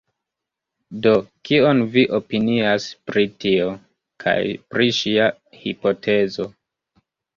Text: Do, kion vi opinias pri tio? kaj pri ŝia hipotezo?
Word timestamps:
Do, 1.07 1.11
kion 1.49 1.83
vi 1.97 2.05
opinias 2.19 2.87
pri 3.11 3.25
tio? 3.45 3.69
kaj 4.25 4.39
pri 4.73 4.89
ŝia 5.01 5.29
hipotezo? 5.63 6.49